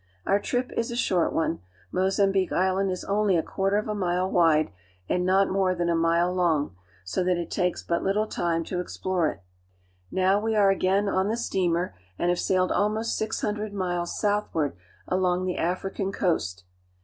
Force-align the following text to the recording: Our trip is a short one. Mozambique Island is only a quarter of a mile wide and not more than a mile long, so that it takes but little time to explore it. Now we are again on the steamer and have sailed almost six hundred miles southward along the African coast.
Our 0.25 0.39
trip 0.39 0.71
is 0.75 0.89
a 0.89 0.95
short 0.95 1.31
one. 1.31 1.59
Mozambique 1.91 2.51
Island 2.51 2.89
is 2.89 3.03
only 3.03 3.37
a 3.37 3.43
quarter 3.43 3.77
of 3.77 3.87
a 3.87 3.93
mile 3.93 4.27
wide 4.31 4.71
and 5.07 5.27
not 5.27 5.47
more 5.47 5.75
than 5.75 5.89
a 5.89 5.95
mile 5.95 6.33
long, 6.33 6.75
so 7.05 7.23
that 7.23 7.37
it 7.37 7.51
takes 7.51 7.83
but 7.83 8.01
little 8.03 8.25
time 8.25 8.63
to 8.63 8.79
explore 8.79 9.29
it. 9.29 9.43
Now 10.09 10.39
we 10.41 10.55
are 10.55 10.71
again 10.71 11.07
on 11.07 11.27
the 11.27 11.37
steamer 11.37 11.93
and 12.17 12.29
have 12.31 12.39
sailed 12.39 12.71
almost 12.71 13.15
six 13.15 13.41
hundred 13.41 13.75
miles 13.75 14.17
southward 14.19 14.75
along 15.07 15.45
the 15.45 15.57
African 15.57 16.11
coast. 16.11 16.63